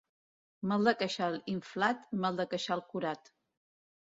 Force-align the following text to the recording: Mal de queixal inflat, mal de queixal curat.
Mal 0.71 0.87
de 0.87 0.93
queixal 1.01 1.37
inflat, 1.53 2.09
mal 2.25 2.41
de 2.41 2.49
queixal 2.55 2.85
curat. 2.95 3.31